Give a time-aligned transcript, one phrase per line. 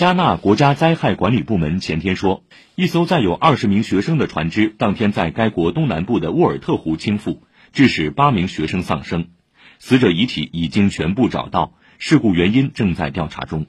[0.00, 2.42] 加纳国家灾害管理部门前天说
[2.74, 7.40] 一艘载有二十名学生的船只当天在该国东南部的沃尔特湖倾覆
[7.74, 9.28] 致使八名学生丧生。
[9.78, 13.66] 死者遗体已经全部找到事故原因正在调查中。